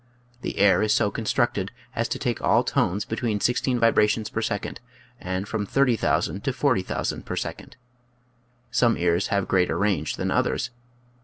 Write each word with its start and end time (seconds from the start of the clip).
The 0.41 0.57
air 0.57 0.81
is 0.81 0.95
so 0.95 1.11
constructed 1.11 1.71
as 1.95 2.07
to 2.07 2.17
take 2.17 2.41
all 2.41 2.63
tones 2.63 3.05
between 3.05 3.39
sixteen 3.39 3.79
vibrations 3.79 4.31
per 4.31 4.41
second 4.41 4.79
and 5.19 5.47
from 5.47 5.63
30,000 5.67 6.43
to 6.43 6.51
40,000 6.51 7.23
per 7.23 7.35
second. 7.35 7.77
Some 8.71 8.97
ears 8.97 9.27
have 9.27 9.47
greater 9.47 9.77
range 9.77 10.15
than 10.15 10.31
others. 10.31 10.71